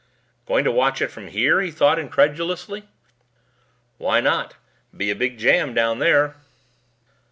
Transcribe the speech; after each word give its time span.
"Going 0.47 0.63
to 0.63 0.71
watch 0.71 0.99
it 0.99 1.11
from 1.11 1.27
here?" 1.27 1.61
he 1.61 1.69
thought 1.69 1.99
incredulously. 1.99 2.87
"Why 3.99 4.19
not? 4.19 4.55
Be 4.97 5.11
a 5.11 5.15
big 5.15 5.37
jam 5.37 5.75
down 5.75 5.99
there." 5.99 6.37